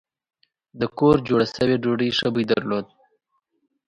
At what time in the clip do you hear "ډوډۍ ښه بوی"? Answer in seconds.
1.83-2.45